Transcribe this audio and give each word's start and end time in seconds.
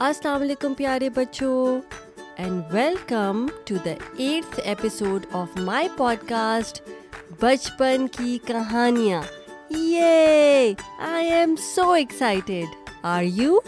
السلام 0.00 0.42
علیکم 0.42 0.74
پیارے 0.74 1.08
بچوں 1.14 1.80
and 2.36 2.62
welcome 2.70 3.46
to 3.66 3.74
the 3.84 3.92
eighth 4.16 4.58
episode 4.64 5.26
of 5.32 5.56
my 5.60 5.88
podcast 6.28 6.80
بچپن 7.40 8.06
کی 8.12 8.36
کہانیاں 8.46 9.22
یہ 9.70 10.72
I 11.12 11.28
am 11.30 11.54
so 11.74 11.90
excited 11.92 12.90
are 13.04 13.22
you 13.22 13.58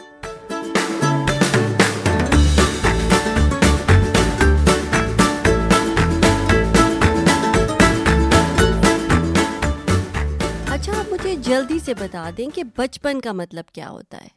اچھا 10.71 10.93
آپ 10.93 11.13
مجھے 11.13 11.35
جلدی 11.43 11.79
سے 11.79 11.95
بتا 11.95 12.29
دیں 12.37 12.49
کہ 12.55 12.63
بچپن 12.77 13.21
کا 13.21 13.33
مطلب 13.33 13.69
کیا 13.73 13.89
ہوتا 13.91 14.19
ہے؟ 14.19 14.29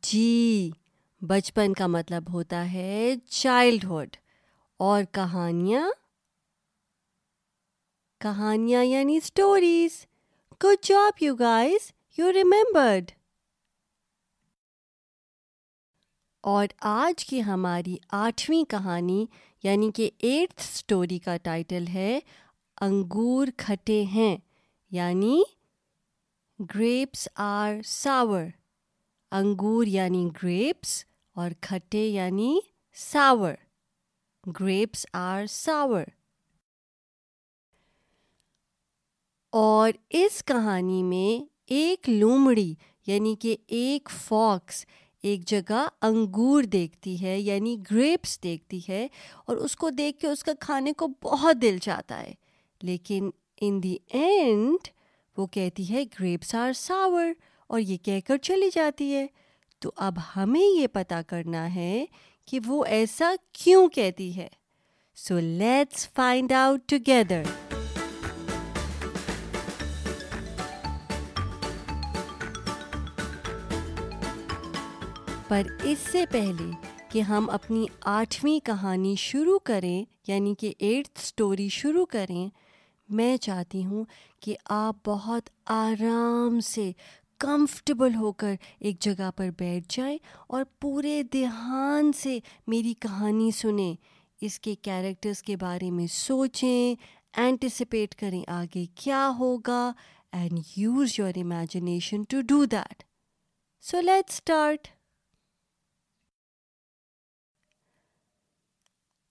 جی 0.00 0.70
بچپن 1.22 1.72
کا 1.72 1.86
مطلب 1.86 2.32
ہوتا 2.32 2.72
ہے 2.72 3.14
چائلڈہڈ 3.30 4.16
اور 4.76 5.02
کہانیاں 5.12 5.88
کہانیاں 8.20 8.84
یعنی 8.84 9.16
stories 9.16 10.06
good 10.64 10.84
job 10.84 11.22
you 11.22 11.34
guys 11.34 11.90
you 12.18 12.32
remembered 12.32 13.10
اور 16.44 16.66
آج 16.80 17.24
کی 17.24 17.42
ہماری 17.42 17.96
آٹھویں 18.12 18.64
کہانی 18.64 19.26
یعنی 19.62 19.90
کہ 19.90 20.10
ایٹھ 20.18 20.54
اسٹوری 20.58 21.18
کا 21.18 21.36
ٹائٹل 21.36 21.86
ہے 21.86 22.18
انگور 22.80 23.48
کھٹے 23.56 24.02
ہیں 24.02 24.36
یعنی 24.90 25.42
گریپس 26.58 27.28
آر 27.34 27.74
ساور 27.84 28.44
انگور 29.32 29.86
یعنی 29.86 30.28
گریپس 30.42 31.04
اور 31.34 31.50
کھٹے 31.60 32.08
یعنی 32.08 32.58
ساور 32.94 33.54
گریپس 34.60 35.06
آر 35.12 35.46
ساور 35.46 36.04
اور 39.50 39.90
اس 40.10 40.44
کہانی 40.44 41.02
میں 41.02 41.44
ایک 41.66 42.08
لومڑی 42.08 42.74
یعنی 43.06 43.34
کہ 43.34 43.56
ایک 43.66 44.08
فاکس 44.10 44.86
ایک 45.22 45.46
جگہ 45.46 45.88
انگور 46.02 46.62
دیکھتی 46.62 47.24
ہے 47.24 47.40
یعنی 47.40 47.76
گریپس 47.90 48.42
دیکھتی 48.42 48.80
ہے 48.88 49.08
اور 49.46 49.56
اس 49.56 49.76
کو 49.76 49.90
دیکھ 49.90 50.18
کے 50.18 50.28
اس 50.28 50.44
کا 50.44 50.52
کھانے 50.60 50.92
کو 50.92 51.06
بہت 51.22 51.56
دل 51.62 51.78
چاہتا 51.78 52.20
ہے. 52.20 52.34
لیکن 52.82 53.30
ان 53.60 53.82
دی 53.82 53.96
اینڈ 54.06 54.88
وہ 55.36 55.46
کہتی 55.46 55.94
ہے 55.94 56.02
گریپس 56.02 56.54
آر 56.54 56.72
ساور 56.72 57.26
اور 57.72 57.80
یہ 57.80 57.96
کہہ 57.96 58.20
کر 58.26 58.36
چلی 58.36 58.70
جاتی 58.74 59.14
ہے۔ 59.14 59.26
تو 59.78 59.92
اب 59.96 60.14
ہمیں 60.36 60.80
یہ 60.80 60.86
پتا 60.86 61.22
کرنا 61.22 61.74
ہے 61.74 62.04
کہ 62.46 62.58
وہ 62.66 62.84
ایسا 62.84 63.34
کیوں 63.52 63.88
کہتی 63.88 64.36
ہے۔ 64.36 64.48
So 65.16 65.38
let's 65.38 66.08
find 66.14 66.52
out 66.52 66.80
together 66.88 67.42
پر 75.48 75.62
اس 75.82 75.98
سے 76.12 76.24
پہلے 76.30 76.70
کہ 77.08 77.20
ہم 77.20 77.50
اپنی 77.50 77.86
آٹھویں 78.00 78.66
کہانی 78.66 79.14
شروع 79.18 79.58
کریں 79.58 80.04
یعنی 80.26 80.54
کہ 80.54 80.74
ایٹھ 80.78 81.10
اسٹوری 81.16 81.68
شروع 81.68 82.06
کریں، 82.06 82.48
میں 83.08 83.36
چاہتی 83.36 83.84
ہوں 83.84 84.04
کہ 84.40 84.56
آپ 84.64 84.96
بہت 85.06 85.50
آرام 85.66 86.60
سے 86.60 86.92
کمفرٹیبل 87.42 88.14
ہو 88.14 88.32
کر 88.32 88.54
ایک 88.78 89.00
جگہ 89.00 89.30
پر 89.36 89.48
بیٹھ 89.58 89.86
جائیں 89.88 90.18
اور 90.46 90.64
پورے 90.80 91.22
دھیان 91.22 92.12
سے 92.12 92.38
میری 92.66 92.94
کہانی 92.94 93.50
سنیں۔ 93.50 93.94
اس 94.40 94.58
کے 94.60 94.74
کیریکٹرس 94.74 95.42
کے 95.42 95.56
بارے 95.56 95.90
میں 95.90 96.06
سوچیں 96.06 96.94
اینٹیسپیٹ 97.32 98.14
کریں 98.14 98.42
آگے 98.50 98.84
کیا 98.94 99.30
ہوگا 99.38 99.92
and 100.32 100.58
use 100.76 101.18
your 101.18 101.32
imagination 101.36 102.22
to 102.22 102.40
do 102.40 102.64
that 102.64 103.02
so 103.82 104.00
let 104.00 104.30
start 104.30 104.88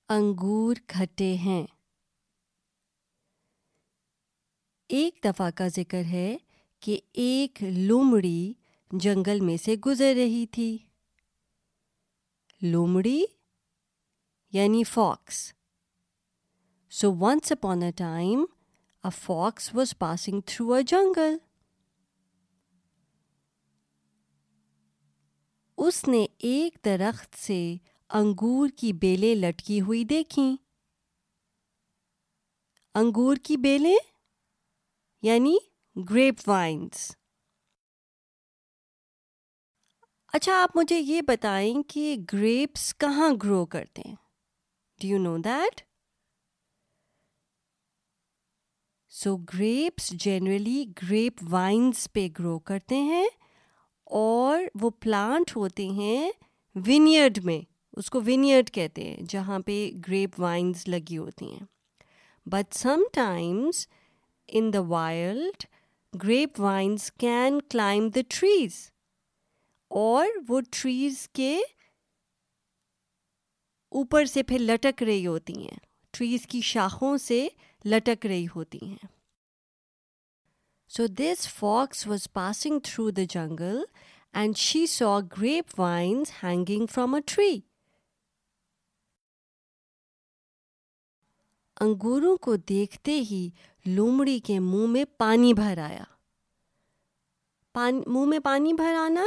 انگور 0.10 0.76
کھٹے 0.88 1.34
ہیں۔ 1.36 1.66
ایک 4.90 5.20
دفعہ 5.24 5.50
کا 5.56 5.68
ذکر 5.68 6.04
ہے 6.04 6.38
کہ 6.82 7.00
ایک 7.14 7.64
لومڑی 7.64 8.54
جنگل 8.92 9.40
میں 9.40 9.58
سے 9.58 9.76
گزر 9.76 10.14
رہی 10.16 10.46
تھی۔ 10.48 10.78
لومڑی 12.62 13.24
یعنی 14.52 14.84
fox. 14.84 15.54
So 16.92 17.14
once 17.14 17.52
upon 17.52 17.84
a 17.84 17.92
time 17.92 18.46
a 19.04 19.10
fox 19.22 19.76
was 19.76 19.98
passing 19.98 20.42
through 20.46 20.74
a 20.74 20.84
jungle 20.84 21.38
اس 25.78 26.08
نے 26.08 26.26
ایک 26.38 26.78
درخت 26.86 27.36
سے 27.36 27.76
انگور 28.10 28.70
کی 28.70 28.94
بیلیں 28.94 29.36
لٹکی 29.36 29.82
ہوئی 29.82 30.04
دیکھیں۔ 30.04 30.56
انگور 32.96 33.36
کی 33.36 33.58
بیلیں؟ 33.58 33.98
یعنی 35.22 35.58
گریپ 35.96 36.36
وائنس 36.48 37.16
اچھا 40.34 40.64
آپ 40.64 40.78
مجھے 40.78 41.00
یہ 41.00 41.22
بتائیں 41.22 41.84
کہ 41.84 42.18
گریپس 42.34 42.96
کہاں 42.96 43.30
گرو 43.44 43.66
کرتے 43.66 44.02
ہیں؟ 44.06 44.16
Do 45.02 45.08
you 45.08 45.20
know 45.20 45.38
that 45.38 45.82
so 49.10 49.38
grapes 49.38 50.10
generally 50.10 50.86
grape 51.04 51.34
vines 51.50 52.14
پہ 52.14 52.28
گرو 52.40 52.60
کرتے 52.60 52.96
ہیں 52.96 53.28
اور 54.04 54.64
وہ 54.82 54.90
پلانٹ 54.90 55.56
ہوتے 55.56 55.90
ہیں 55.90 56.32
ونیئرڈ 56.76 57.38
میں، 57.44 57.62
اس 57.94 58.10
کو 58.10 58.22
ونیئرڈ 58.22 58.70
کہتے 58.70 59.04
ہیں، 59.04 59.18
جہاں 59.30 59.60
پہ 59.60 59.90
گریپ 60.08 60.40
وائنس 60.40 60.88
لگی 60.88 61.18
ہوتی 61.18 61.46
ہیں۔ 61.46 61.66
But 62.46 62.74
sometimes 63.14 63.88
in 64.48 64.74
the 64.74 64.82
wild 64.82 65.64
grape 66.24 66.60
vines 66.60 67.12
can 67.12 67.62
climb 67.62 68.10
the 68.10 68.20
trees. 68.30 68.92
اور 69.90 70.28
وہ 70.48 70.62
ٹریز 70.72 71.30
کے 71.34 71.58
اوپر 73.90 74.26
سے 74.26 74.44
پھر 74.44 74.58
لٹک 74.60 75.04
رہی 75.04 75.28
ہوتی 75.28 75.54
ہیں۔ 75.62 75.78
ٹریز 76.12 76.48
کی 76.48 76.62
شاخوں 76.62 77.18
سے 77.18 77.48
لٹک 77.86 78.26
رہی 78.26 78.46
ہوتی 78.56 78.80
ہیں۔ 78.84 79.06
So 80.90 81.08
this 81.08 81.48
fox 81.48 82.08
was 82.08 82.28
passing 82.34 82.80
through 82.80 83.10
the 83.10 83.22
jungle 83.30 83.84
and 84.34 84.58
she 84.58 84.86
saw 84.88 85.20
grape 85.38 85.80
vines 85.80 86.32
hanging 86.44 86.86
from 86.86 87.16
a 87.16 87.22
tree 87.26 87.60
انگوروں 91.80 92.38
کو 92.38 92.56
دیکھتے 92.56 93.12
ہی 93.12 93.50
لومڑی 93.86 94.40
کے 94.40 94.60
منہ 94.60 94.88
میں 94.88 95.06
پانی 95.18 95.54
بھر 95.54 95.78
آیا۔ 95.78 96.04
منہ 98.08 98.26
میں 98.26 98.40
پانی 98.40 98.74
بھر 98.74 98.96
آنا، 98.96 99.24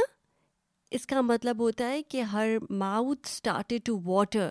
اس 0.91 1.07
کا 1.07 1.21
مطلب 1.21 1.59
ہوتا 1.59 1.89
ہے 1.89 2.03
کہ 2.03 2.21
her 2.21 2.47
mouth 2.69 3.27
started 3.27 3.81
to 3.85 3.99
water 4.03 4.49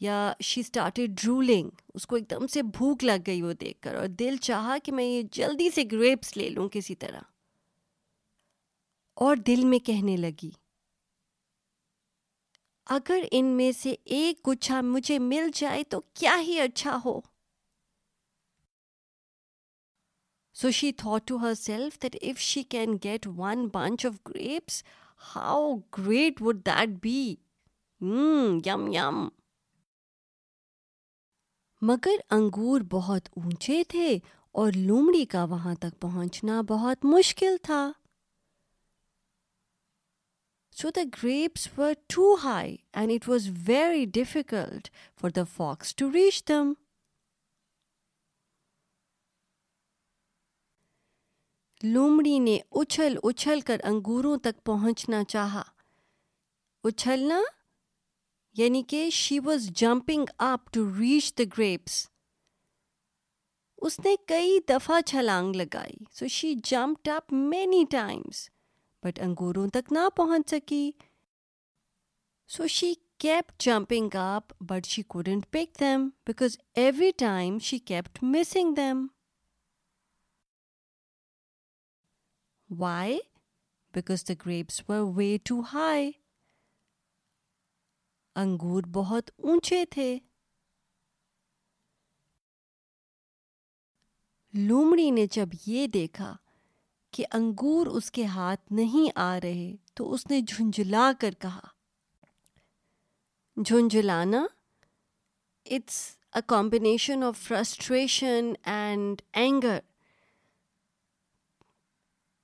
یا 0.00 0.32
شی 0.40 0.60
اسٹارٹیڈ 0.60 1.10
ڈرولنگ 1.22 1.70
اس 1.94 2.06
کو 2.06 2.16
ایک 2.16 2.30
دم 2.30 2.46
سے 2.46 2.62
بھوک 2.62 3.04
لگ 3.04 3.22
گئی 3.26 3.42
وہ 3.42 3.52
دیکھ 3.52 3.80
کر 3.80 3.94
اور 3.94 4.06
دل 4.06 4.36
چاہا 4.36 4.76
کہ 4.82 4.92
میں 4.92 5.04
یہ 5.04 5.22
جلدی 5.32 5.70
سے 5.70 5.84
گریپس 5.92 6.36
لے 6.36 6.48
لوں 6.50 6.68
کسی 6.68 6.94
طرح۔ 6.94 7.20
اور 9.14 9.36
دل 9.36 9.64
میں 9.64 9.78
کہنے 9.78 10.16
لگی، 10.16 10.50
اگر 12.86 13.20
ان 13.30 13.46
میں 13.46 13.72
سے 13.72 13.94
ایک 14.04 14.48
گچھا 14.48 14.80
مجھے 14.80 15.18
مل 15.18 15.50
جائے 15.54 15.82
تو 15.84 16.00
کیا 16.14 16.40
ہی 16.40 16.60
اچھا 16.60 16.98
ہو۔ 17.04 17.20
So 20.56 20.70
she 20.70 20.90
thought 20.92 21.26
to 21.26 21.38
herself 21.38 21.98
that 22.00 22.14
if 22.22 22.38
she 22.38 22.64
can 22.64 22.96
get 22.96 23.26
one 23.26 23.68
bunch 23.68 24.04
of 24.04 24.22
grapes, 24.24 24.82
how 25.32 25.82
great 25.90 26.40
would 26.40 26.64
that 26.64 27.00
be? 27.00 27.40
Mmm, 28.00 28.64
yum 28.66 28.86
yum. 28.92 29.18
مگر 31.82 32.20
انگور 32.30 32.80
بہت 32.90 33.28
اونچے 33.36 33.82
تھے 33.88 34.08
اور 34.54 34.72
لومڑی 34.76 35.24
کا 35.32 35.44
وہاں 35.50 35.74
تک 35.80 36.00
پہنچنا 36.00 36.60
بہت 36.68 37.04
مشکل 37.04 37.56
تھا 37.62 37.80
so 40.76 40.90
the 40.96 41.02
grapes 41.22 41.68
were 41.78 41.92
too 42.14 42.34
high 42.44 42.76
and 42.92 43.12
it 43.12 43.28
was 43.28 43.48
very 43.66 44.04
difficult 44.14 44.88
for 45.20 45.30
the 45.36 45.44
fox 45.56 45.94
to 45.96 46.12
reach 46.12 46.42
them 46.48 46.72
لومڑی 51.82 52.38
نے 52.38 52.58
اچھل 52.70 53.18
اچھل 53.22 53.60
کر 53.60 53.80
انگوروں 53.84 54.36
تک 54.36 54.64
پہنچنا 54.64 55.24
چاہا۔ 55.24 55.62
اچھلنا؟ 56.84 57.40
یعنی 58.56 58.82
کہ 58.82 59.10
she 59.10 59.38
was 59.38 59.70
jumping 59.70 60.24
up 60.38 60.72
to 60.72 60.98
reach 60.98 61.34
the 61.38 61.44
grapes 61.58 62.08
اس 63.78 64.00
نے 64.00 64.16
کئی 64.26 64.58
دفعہ 64.68 65.00
چھلانگ 65.00 65.56
لگائی۔ 65.56 66.04
So 66.12 66.26
she 66.26 66.54
jumped 66.54 67.08
up 67.08 67.32
many 67.32 67.84
times 67.90 68.50
but 69.02 69.20
انگوروں 69.20 69.68
تک 69.68 69.92
نہ 69.92 70.08
پہنچ 70.16 70.50
سکی۔ 70.50 70.92
So 72.48 72.66
she 72.66 72.94
kept 73.18 73.62
jumping 73.62 74.14
up 74.14 74.62
but 74.62 74.86
she 74.86 75.02
couldn't 75.02 75.46
pick 75.50 75.80
them 75.80 76.08
because 76.26 76.58
every 76.74 77.10
time 77.16 77.58
she 77.58 77.78
kept 77.78 78.18
missing 78.22 78.74
them 78.74 79.06
why 82.70 83.18
because 83.94 84.28
the 84.28 84.34
grapes 84.46 84.82
were 84.88 85.00
way 85.16 85.36
too 85.44 85.60
high 85.72 86.12
انگور 88.34 88.82
بہت 88.92 89.30
اونچے 89.36 89.84
تھے۔ 89.84 90.18
لومڑی 94.54 95.10
نے 95.10 95.26
جب 95.30 95.48
یہ 95.66 95.86
دیکھا 95.86 96.36
کہ 97.10 97.26
انگور 97.32 97.86
اس 97.86 98.10
کے 98.10 98.24
ہاتھ 98.24 98.72
نہیں 98.72 99.10
آ 99.14 99.38
رہے، 99.42 99.76
تو 99.94 100.12
اس 100.12 100.26
نے 100.30 100.40
جھنجھلا 100.40 101.12
کر 101.20 101.34
کہا، 101.38 101.60
جھنجھلانا؟ 103.56 104.46
It's 105.64 106.16
a 106.34 106.40
combination 106.46 107.22
of 107.22 107.38
frustration 107.38 108.52
and 108.62 109.22
anger 109.32 109.78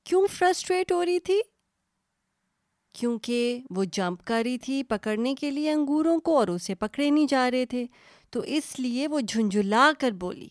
کیوں 0.04 0.26
فرسٹریٹ 0.26 0.92
ہو 0.92 1.04
رہی 1.04 1.20
تھی؟ 1.20 1.40
کیونکہ 2.92 3.60
وہ 3.70 3.84
جمپ 3.92 4.24
کر 4.24 4.42
رہی 4.44 4.58
تھی 4.58 4.82
پکڑنے 4.82 5.34
کے 5.34 5.50
لیے 5.50 5.72
انگوروں 5.72 6.20
کو 6.20 6.38
اور 6.38 6.48
اسے 6.48 6.74
پکڑے 6.74 7.10
نہیں 7.10 7.26
جا 7.26 7.50
رہے 7.50 7.66
تھے، 7.66 7.86
تو 8.30 8.40
اس 8.40 8.80
لیے 8.80 9.08
وہ 9.08 9.20
جھنجھلا 9.20 9.90
کر 9.98 10.10
بولی۔ 10.10 10.48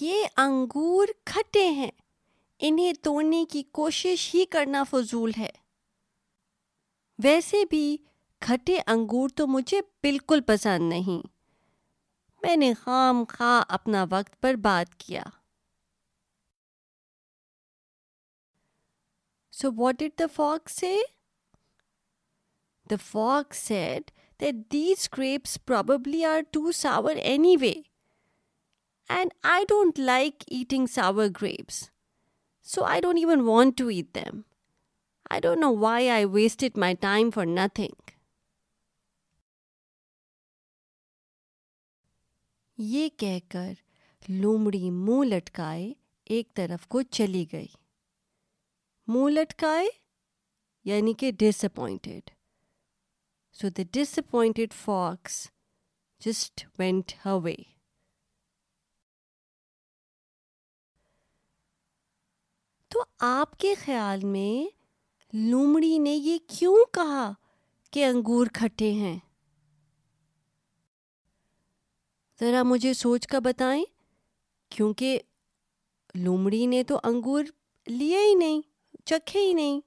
یہ 0.00 0.24
انگور 0.36 1.08
کھٹے 1.26 1.70
ہیں۔ 1.70 1.90
انہیں 2.58 2.92
توڑنے 2.92 3.44
کی 3.44 3.62
کوشش 3.62 4.34
ہی 4.34 4.44
کرنا 4.44 4.84
فضول 4.90 5.32
ہے۔ 5.38 5.50
ویسے 7.24 7.64
بھی 7.70 7.96
کھٹے 8.40 8.78
انگور 8.86 9.28
تو 9.28 9.46
مجھے 9.46 9.80
بالکل 9.80 10.40
پسند 10.40 10.88
نہیں۔ 10.88 11.31
میں 12.42 12.56
نے 12.56 12.72
خام 12.74 13.24
خواہ 13.28 13.62
اپنا 13.68 14.04
وقت 14.10 14.40
پر 14.40 14.54
بات 14.54 14.94
کیا۔ 14.98 15.22
So 19.52 19.70
what 19.76 19.98
did 19.98 20.18
the 20.18 20.26
fox 20.34 20.70
say 20.70 20.96
the 22.90 22.96
fox 23.02 23.54
said 23.54 24.10
that 24.40 24.54
these 24.72 25.08
grapes 25.18 25.58
probably 25.64 26.24
are 26.24 26.40
too 26.50 26.72
sour 26.72 27.16
anyway 27.60 27.72
and 29.10 29.32
I 29.42 29.64
don't 29.68 29.98
like 29.98 30.44
eating 30.46 30.86
sour 30.86 31.26
grapes 31.42 31.82
so 32.66 32.84
I 32.84 33.00
don't 33.00 33.18
even 33.18 33.40
want 33.40 33.78
to 33.78 33.86
eat 33.88 34.14
them 34.14 34.40
I 35.30 35.40
don't 35.40 35.58
know 35.58 35.74
why 35.76 36.08
I 36.08 36.24
wasted 36.24 36.78
my 36.78 36.94
time 37.00 37.30
for 37.30 37.46
nothing 37.46 38.10
یہ 42.84 43.08
کہہ 43.16 43.38
کر 43.48 43.72
لومڑی 44.28 44.90
منہ 44.90 45.24
لٹکائے 45.24 45.92
ایک 46.24 46.54
طرف 46.54 46.86
کو 46.86 47.02
چلی 47.02 47.44
گئی۔ 47.52 47.66
منہ 49.06 49.30
لٹکائے 49.30 49.86
یعنی 50.84 51.12
کہ 51.12 51.30
disappointed 51.64 52.30
so 53.52 53.68
the 53.68 53.82
disappointed 54.18 54.72
fox 54.72 55.50
just 56.20 56.64
went 56.78 57.12
way 57.26 57.54
تو 62.88 63.04
آپ 63.18 63.58
کے 63.58 63.74
خیال 63.74 64.24
میں 64.24 64.76
لومڑی 65.32 65.98
نے 65.98 66.10
یہ 66.10 66.38
کیوں 66.46 66.76
کہا 66.92 67.32
کہ 67.90 68.04
انگور 68.04 68.46
کھٹے 68.54 68.92
ہیں؟ 68.92 69.18
ذرا 72.42 72.62
مجھے 72.62 72.92
سوچ 72.94 73.26
کر 73.26 73.40
بتائیں۔ 73.40 73.84
کیونکہ 74.70 75.20
لومڑی 76.14 76.66
نے 76.66 76.82
تو 76.84 76.98
انگور 77.04 77.44
لیے 77.86 78.18
ہی 78.18 78.34
نہیں، 78.34 78.60
چکھے 79.04 79.40
ہی 79.40 79.52
نہیں۔ 79.54 79.80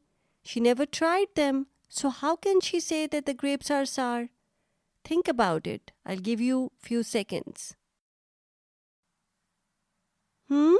She 0.45 0.59
never 0.59 0.85
tried 0.91 1.37
them 1.37 1.63
so 1.89 2.09
how 2.21 2.35
can 2.35 2.59
she 2.63 2.79
say 2.79 3.05
that 3.11 3.27
the 3.27 3.31
grapes 3.43 3.71
are 3.71 3.85
sour 3.85 4.23
think 5.03 5.29
about 5.29 5.67
it 5.67 5.91
I 6.05 6.17
gave 6.25 6.41
you 6.41 6.67
few 6.83 7.01
seconds 7.03 7.71
ہوں 10.49 10.77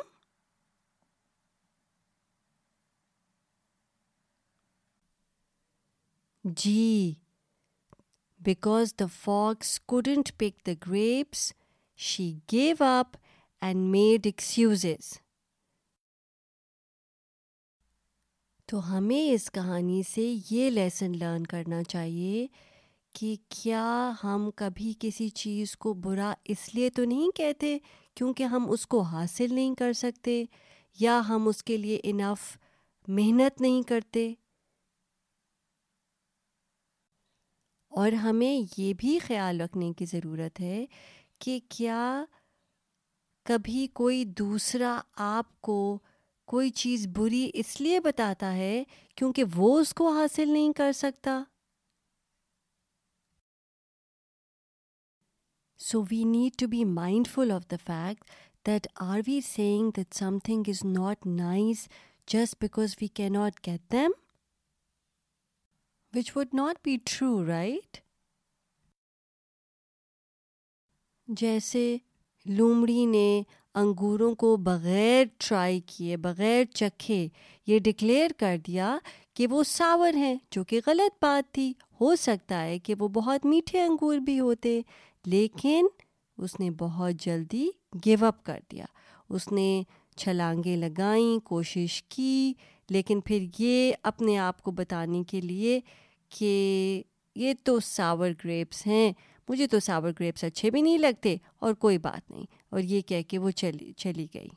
جی 6.46 7.14
because 8.40 8.94
the 9.00 9.06
fox 9.14 9.80
couldn't 9.80 10.32
pick 10.38 10.66
the 10.68 10.72
grapes 10.88 11.54
she 11.98 12.34
gave 12.52 12.84
up 12.84 13.18
and 13.62 13.90
made 13.90 14.26
excuses 14.26 15.20
تو 18.66 18.98
ہمیں 18.98 19.34
اس 19.34 19.52
کہانی 19.52 20.04
سے 20.04 20.36
یہ 20.52 20.70
lesson 20.70 21.18
learn 21.18 21.44
کرنا 21.44 21.84
چاہیے 21.84 22.48
کہ 23.14 23.36
کیا 23.50 24.12
ہم 24.24 24.50
کبھی 24.56 24.94
کسی 25.00 25.30
چیز 25.30 25.78
کو 25.78 25.94
برا 25.94 26.34
اس 26.44 26.76
لیے 26.76 26.90
تو 26.90 27.06
نہیں 27.06 27.36
کہتے 27.36 27.78
کیونکہ 28.16 28.44
ہم 28.44 28.72
اس 28.72 28.88
کو 28.88 29.02
حاصل 29.02 29.54
نہیں 29.54 29.76
کر 29.76 29.94
سکتے 29.94 30.44
یا 31.00 31.22
ہم 31.30 31.48
اس 31.48 31.64
کے 31.64 31.78
لیے 31.78 32.00
انف 32.04 32.58
محنت 33.08 33.62
نہیں 33.62 33.84
کرتے؟ 33.84 34.34
اور 37.92 38.12
ہمیں 38.12 38.62
یہ 38.78 38.94
بھی 38.98 39.20
خیال 39.20 39.62
رکھنے 39.62 39.94
کی 39.94 40.06
ضرورت 40.06 40.60
ہے 40.60 40.86
کہ 41.42 41.60
کیا 41.70 42.26
کبھی 43.46 43.88
کوئی 43.94 44.24
دوسرا 44.38 45.00
آپ 45.26 45.62
کو 45.62 45.98
کوئی 46.48 46.70
چیز 46.70 47.08
بری 47.08 47.50
اس 47.54 47.80
لیے 47.82 48.00
بتاتا 48.00 48.54
ہے 48.54 48.84
کیونکہ 49.18 49.44
وہ 49.56 49.80
اس 49.80 49.94
کو 49.94 50.10
حاصل 50.12 50.50
نہیں 50.50 50.74
کر 50.74 50.92
سکتا؟ 50.92 51.44
So 55.80 56.02
we 56.12 56.24
need 56.24 56.60
to 56.60 56.68
be 56.68 56.84
mindful 57.28 57.52
of 57.52 57.64
the 57.72 57.76
fact 57.86 58.30
that 58.66 58.88
are 59.02 59.20
we 59.28 59.40
seeing 59.42 59.92
that 59.96 60.14
something 60.40 60.64
is 60.68 60.86
not 60.86 61.26
nice 61.26 61.88
just 62.28 62.60
because 62.62 62.96
we 63.02 63.08
can 63.08 63.30
not 63.30 63.68
get 63.68 63.92
them 63.92 64.12
which 66.14 66.36
would 66.36 66.54
not 66.54 66.80
be 66.84 66.98
true 67.06 67.46
right 67.48 68.05
جیسے 71.28 71.98
لومڑی 72.46 73.06
نے 73.06 73.42
انگوروں 73.76 74.36
کو 74.36 74.58
بغیر 74.58 75.26
try 75.38 75.80
کیے، 75.86 76.18
بغیر 76.18 76.64
چکھے، 76.74 77.28
یہ 77.68 77.80
declare 77.80 78.32
کر 78.38 78.58
دیا 78.68 78.98
کہ 79.34 79.48
وہ 79.48 79.64
ساور 79.64 80.14
ہیں، 80.14 80.36
جو 80.52 80.64
کہ 80.64 80.80
غلط 80.88 81.24
بات 81.24 81.54
تھی۔ 81.54 81.74
ہو 82.02 82.16
سکتا 82.16 82.64
ہے 82.64 82.80
کہ 82.80 82.96
وہ 83.00 83.08
بہت 83.08 83.46
میٹھے 83.46 83.82
انگور 83.82 84.18
بھی 84.18 84.40
ہوتے، 84.40 84.82
لیکن 85.26 85.88
اس 86.38 86.60
نے 86.60 86.72
بہت 86.72 87.14
جلدی 87.14 87.70
گیو 88.06 88.26
اپ 88.26 88.44
کر 88.44 88.60
دیا۔ 88.72 88.86
اس 89.30 89.52
نے 89.52 89.84
چھلانگیں 90.18 90.78
لگائیں، 90.78 91.40
کوشش 91.40 92.04
کی، 92.04 92.54
لیکن 92.90 93.22
پھر 93.22 93.46
یہ 93.60 93.94
اپنے 94.04 94.38
آپ 94.38 94.62
کو 94.62 94.72
بتانے 94.72 95.24
کے 95.24 95.42
لیے 95.42 95.80
کہ 96.30 97.04
یہ 97.36 97.54
تو 97.64 97.80
ساور 97.80 98.30
گریپس 98.44 98.88
ہیں۔ 98.88 99.14
مجھے 99.50 99.68
تو 99.68 99.80
ساور 99.80 100.12
گریپس 100.20 100.44
اچھے 100.44 100.72
بھی 100.72 100.82
نہیں 100.82 100.98
لگتے 100.98 101.36
اور 101.56 101.74
کوئی 101.74 101.98
بات 101.98 102.32
نہیں۔ 102.32 102.46
اور 102.70 102.80
یہ 102.80 103.02
کہہ 103.02 103.22
کے 103.22 103.38
وہ 103.38 103.52
چلی 103.52 103.94
چلی 103.94 104.28
گئی۔ 104.34 104.50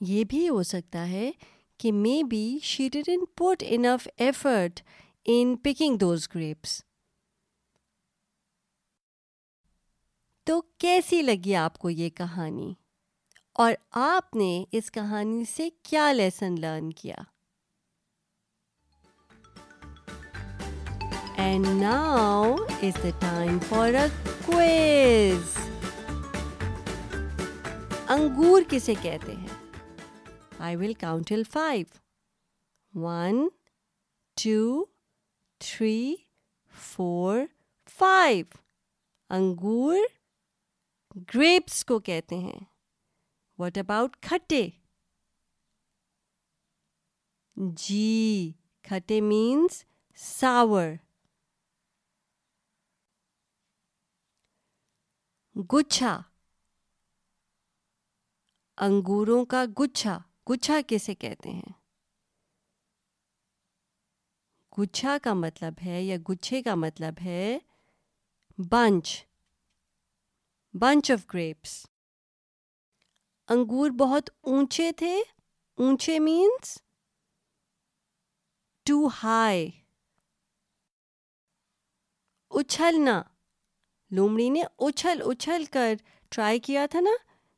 یہ 0.00 0.24
بھی 0.24 0.48
ہو 0.48 0.62
سکتا 0.62 1.08
ہے 1.08 1.30
کہ 1.78 1.92
maybe 2.22 2.58
she 2.62 2.88
didn't 2.88 3.24
put 3.24 3.64
enough 3.66 4.08
effort 4.16 4.80
in 5.24 5.56
picking 5.56 5.96
those 5.96 6.28
grapes 6.34 6.82
تو 10.44 10.60
کیسی 10.60 11.22
لگی 11.22 11.54
آپ 11.54 11.78
کو 11.78 11.90
یہ 11.90 12.10
کہانی؟ 12.10 12.74
اور 13.52 13.72
آپ 13.90 14.36
نے 14.36 14.64
اس 14.72 14.90
کہانی 14.90 15.44
سے 15.44 15.68
کیا 15.82 16.12
لیسن 16.12 16.54
لرن 16.60 16.90
کیا؟ 16.92 17.16
And 21.44 21.78
now 21.80 22.56
is 22.80 22.94
the 22.94 23.12
time 23.22 23.58
for 23.60 23.86
a 24.02 24.10
quiz. 24.44 25.50
انگور 28.08 28.62
کسے 28.70 28.94
کہتے 29.02 29.32
ہیں؟ 29.32 29.48
I 30.58 30.76
will 30.76 30.94
count till 30.94 31.42
five 31.52 31.86
one 33.04 33.48
two 34.42 34.84
three 35.58 36.16
four 36.74 37.38
five 37.98 38.46
انگور 39.30 39.96
گریپس 41.34 41.84
کو 41.84 41.98
کہتے 41.98 42.38
ہیں. 42.38 42.60
واٹ 43.58 43.78
اباؤٹ 43.78 44.16
کھٹے؟ 44.22 44.68
جی 47.56 48.52
کھٹے 48.82 49.20
مینس 49.20 49.84
ساور 50.16 50.88
گچھا 55.56 56.20
انگوروں 58.78 59.44
کا 59.44 59.64
گچھا 59.80 60.18
گچھا 60.50 60.78
کسے 60.86 61.14
کہتے 61.14 61.50
ہیں 61.50 61.72
گچھا 64.78 65.16
کا 65.22 65.34
مطلب 65.34 65.74
ہے 65.86 66.02
یا 66.02 66.16
گچھے 66.30 66.62
کا 66.62 66.74
مطلب 66.74 67.20
ہے 67.24 67.58
بنچ 68.58 69.26
بنچ 70.74 71.10
آف 71.10 71.26
گریپس 71.34 71.86
انگور 73.48 73.90
بہت 73.90 74.30
اونچے 74.42 74.92
تھے 74.92 75.14
اونچے 75.78 76.18
مینس 76.18 76.78
ٹو 78.86 79.08
ہائی 79.22 79.70
اچھلنا 82.50 83.22
لومڑی 84.14 84.48
نے 84.48 84.62
اچھل 84.78 85.22
اچھل 85.24 85.64
کر 85.64 85.94
ٹرائی 86.28 86.58
کیا 86.58 86.86
تھا 86.90 87.00
نا 87.00 87.10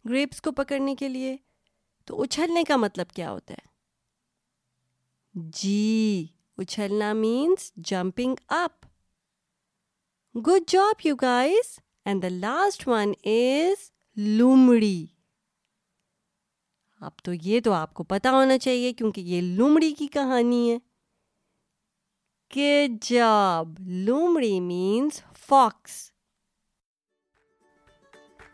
گریپس 0.09 0.43
کو 0.43 0.53
پکڑنے 0.53 0.95
کے 0.95 1.09
لیے۔ 1.09 1.37
تو 2.05 2.23
اچھلنے 2.23 2.65
کا 2.65 2.77
مطلب 2.77 3.11
کیا 3.11 3.31
ہوتا 3.31 3.55
ہے؟ 3.55 3.67
جی 5.35 6.27
اچھلنا 6.59 7.13
means 7.13 7.73
jumping 7.77 8.35
up 8.49 8.87
good 10.37 10.63
job 10.67 11.07
you 11.07 11.17
guys 11.17 11.79
and 12.05 12.23
the 12.23 12.29
last 12.29 12.89
one 12.89 13.13
is 13.25 13.91
لومڑی۔ 14.17 15.07
اب 17.01 17.19
تو 17.23 17.33
یہ 17.43 17.61
تو 17.61 17.73
آپ 17.73 17.95
کو 17.95 18.05
پتا 18.05 18.31
ہونا 18.31 18.59
چاہیے 18.59 18.93
کیونکہ 18.93 19.21
یہ 19.21 19.41
لومڑی 19.41 19.93
کی 19.93 20.07
کہانی 20.07 20.73
ہے۔ 20.73 20.79
کہ 22.49 22.89
جاب 23.03 23.69
لومڑی 23.81 24.61
means 24.61 25.23
fox 25.39 26.13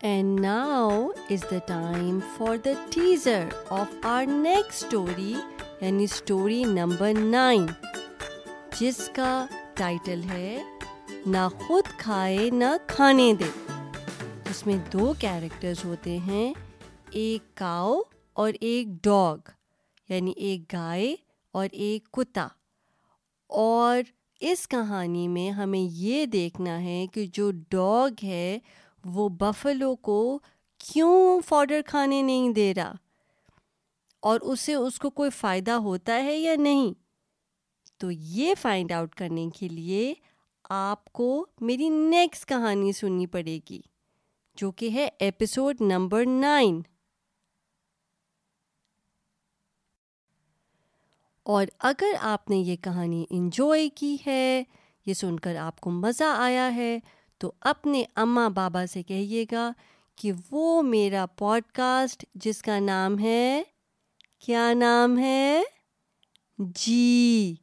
And 0.02 0.34
now 0.34 1.12
is 1.30 1.42
the 1.42 1.60
time 1.60 2.22
for 2.36 2.58
the 2.58 2.76
teaser 2.90 3.48
of 3.70 3.88
our 4.04 4.26
next 4.26 4.80
story 4.80 5.34
یعنی 5.80 6.06
story 6.06 6.64
number 6.70 7.10
9 7.18 7.66
جس 8.78 8.98
کا 9.14 9.30
ٹائٹل 9.74 10.22
ہے 10.30 10.58
نہ 11.26 11.46
خود 11.58 11.88
کھائے 11.98 12.48
نہ 12.52 12.72
کھانے 12.86 13.32
دے 13.40 13.50
اس 14.50 14.66
میں 14.66 14.76
دو 14.92 15.12
کیریکٹرز 15.20 15.84
ہوتے 15.84 16.18
ہیں 16.18 16.52
ایک 17.12 17.56
کاؤ 17.56 17.94
اور 18.36 18.52
ایک 18.60 18.88
ڈاگ 19.02 19.50
یعنی 20.08 20.32
ایک 20.38 20.72
گائے 20.72 21.14
اور 21.54 21.68
ایک 21.72 22.10
کتا 22.12 22.48
اور 23.50 24.02
اس 24.40 24.68
کہانی 24.68 25.26
میں 25.28 25.50
ہمیں 25.50 25.80
یہ 25.80 26.24
دیکھنا 26.26 26.80
ہے 26.82 27.04
کہ 27.12 27.26
جو 27.32 27.50
ڈاگ 27.70 28.24
ہے 28.24 28.58
وہ 29.04 29.28
بفلو 29.28 29.96
کو 29.96 30.38
کیوں 30.78 31.40
فوڈر 31.40 31.80
کھانے 31.86 32.22
نہیں 32.22 32.50
دے 32.50 32.74
رہا؟ 32.74 32.92
اور 34.20 34.40
اسے 34.40 34.74
اس 34.74 34.98
کو 34.98 35.10
کوئی 35.10 35.30
فائدہ 35.30 35.70
ہوتا 35.70 36.22
ہے 36.24 36.36
یا 36.36 36.54
نہیں؟ 36.58 36.92
تو 37.98 38.10
یہ 38.10 38.54
فائنڈ 38.60 38.92
آؤٹ 38.92 39.14
کرنے 39.14 39.48
کے 39.50 39.68
لیے 39.68 40.14
آپ 40.70 41.12
کو 41.12 41.46
میری 41.60 41.88
نیکسٹ 41.88 42.48
کہانی 42.48 42.92
سننی 42.92 43.26
پڑے 43.26 43.58
گی، 43.70 43.80
جو 44.54 44.70
کہ 44.70 44.90
ہے 44.90 45.08
ایپیسوڈ 45.18 45.80
نمبر 45.80 46.24
نائن 46.26 46.80
اور 51.42 51.66
اگر 51.78 52.14
آپ 52.20 52.50
نے 52.50 52.56
یہ 52.56 52.76
کہانی 52.76 53.24
انجوائے 53.30 53.88
کی 53.88 54.16
ہے، 54.26 54.62
یہ 55.06 55.14
سن 55.14 55.38
کر 55.38 55.56
آپ 55.56 55.80
کو 55.80 55.90
مزہ 55.90 56.24
آیا 56.24 56.74
ہے 56.74 56.98
تو 57.42 57.52
اپنے 57.60 58.04
اماں 58.16 58.50
بابا 58.50 58.86
سے 58.86 59.02
کہیے 59.02 59.44
گا 59.52 59.72
کہ 60.16 60.32
وہ 60.50 60.82
میرا 60.82 61.26
پوڈ 61.26 61.62
کاسٹ 61.72 62.24
جس 62.34 62.62
کا 62.62 62.78
نام 62.78 63.18
ہے، 63.18 63.62
کیا 64.46 64.72
نام 64.72 65.18
ہے؟ 65.18 65.62
جی 66.58 67.54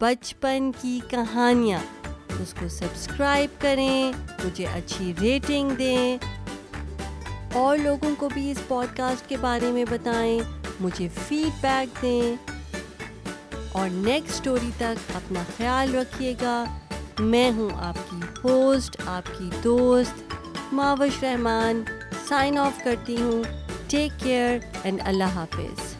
بچپن 0.00 0.70
کی 0.80 1.00
کہانیاں۔ 1.08 1.78
اس 2.40 2.54
کو 2.60 2.68
سبسکرائب 2.68 3.62
کریں، 3.62 4.12
مجھے 4.44 4.66
اچھی 4.66 5.12
ریٹنگ 5.20 5.70
دیں۔ 5.70 6.18
اور 7.52 7.78
لوگوں 7.78 8.10
کو 8.18 8.28
بھی 8.28 8.50
اس 8.50 8.60
پوڈ 8.68 8.96
کاسٹ 8.96 9.28
کے 9.28 9.36
بارے 9.36 9.72
میں 9.72 9.84
بتائیں، 9.90 10.40
مجھے 10.80 11.08
فیڈ 11.28 11.62
بیک 11.62 12.02
دیں۔ 12.02 12.36
اور 13.72 13.88
نیکسٹ 13.88 14.34
اسٹوری 14.34 14.70
تک 14.76 15.16
اپنا 15.16 15.42
خیال 15.56 15.94
رکھیے 15.94 16.34
گا۔ 16.42 16.78
میں 17.18 17.50
ہوں 17.50 17.70
آپ 17.74 18.10
کی 18.10 18.20
ہوسٹ، 18.44 18.96
آپ 19.06 19.38
کی 19.38 19.50
دوست، 19.64 20.34
ماوش 20.72 21.22
رحمان 21.22 21.82
سائن 22.28 22.58
آف 22.58 22.84
کرتی 22.84 23.22
ہوں۔ 23.22 23.42
ٹیک 23.88 24.20
کیئر 24.20 24.58
اینڈ 24.82 25.00
اللہ 25.04 25.24
حافظ۔ 25.24 25.95